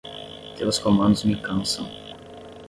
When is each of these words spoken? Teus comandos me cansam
Teus 0.55 0.79
comandos 0.83 1.25
me 1.29 1.37
cansam 1.47 1.85